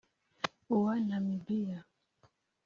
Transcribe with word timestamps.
uwa 0.75 0.95
Namibia 1.07 1.79